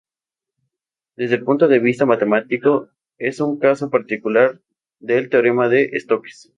Desde 1.15 1.35
el 1.35 1.43
punto 1.43 1.67
de 1.67 1.77
vista 1.77 2.07
matemático 2.07 2.89
es 3.19 3.39
un 3.39 3.59
caso 3.59 3.91
particular 3.91 4.59
del 4.99 5.29
teorema 5.29 5.69
de 5.69 5.91
Stokes. 5.99 6.49